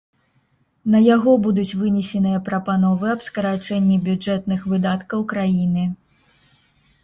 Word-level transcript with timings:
На 0.95 1.01
яго 1.15 1.31
будуць 1.47 1.75
вынесеныя 1.81 2.41
прапановы 2.49 3.05
аб 3.17 3.21
скарачэнні 3.27 4.01
бюджэтных 4.11 4.67
выдаткаў 4.75 5.19
краіны. 5.37 5.89